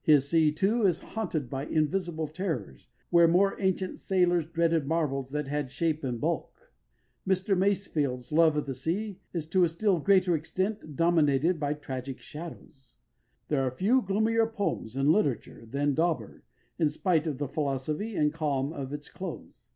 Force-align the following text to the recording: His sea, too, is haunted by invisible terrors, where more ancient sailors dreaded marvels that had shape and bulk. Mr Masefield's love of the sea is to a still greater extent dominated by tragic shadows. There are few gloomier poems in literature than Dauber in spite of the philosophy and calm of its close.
His 0.00 0.26
sea, 0.26 0.50
too, 0.50 0.86
is 0.86 1.00
haunted 1.00 1.50
by 1.50 1.66
invisible 1.66 2.26
terrors, 2.26 2.88
where 3.10 3.28
more 3.28 3.60
ancient 3.60 3.98
sailors 3.98 4.46
dreaded 4.46 4.86
marvels 4.86 5.30
that 5.32 5.46
had 5.46 5.70
shape 5.70 6.02
and 6.02 6.18
bulk. 6.18 6.72
Mr 7.28 7.54
Masefield's 7.54 8.32
love 8.32 8.56
of 8.56 8.64
the 8.64 8.72
sea 8.74 9.20
is 9.34 9.44
to 9.50 9.64
a 9.64 9.68
still 9.68 9.98
greater 9.98 10.34
extent 10.34 10.96
dominated 10.96 11.60
by 11.60 11.74
tragic 11.74 12.18
shadows. 12.18 12.96
There 13.48 13.62
are 13.62 13.70
few 13.70 14.00
gloomier 14.00 14.46
poems 14.46 14.96
in 14.96 15.12
literature 15.12 15.66
than 15.66 15.92
Dauber 15.92 16.44
in 16.78 16.88
spite 16.88 17.26
of 17.26 17.36
the 17.36 17.46
philosophy 17.46 18.16
and 18.16 18.32
calm 18.32 18.72
of 18.72 18.94
its 18.94 19.10
close. 19.10 19.66